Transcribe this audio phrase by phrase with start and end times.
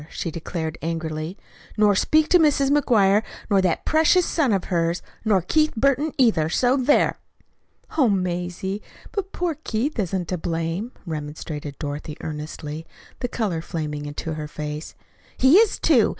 [0.09, 1.37] she declared angrily;
[1.77, 2.71] "nor speak to Mrs.
[2.71, 6.49] McGuire, nor that precious son of hers, nor Keith Burton, either.
[6.49, 7.19] So there!"
[7.99, 12.87] "Oh, Mazie, but poor Keith isn't to blame," remonstrated Dorothy earnestly,
[13.19, 14.95] the color flaming into her face.
[15.37, 16.09] "He is, too.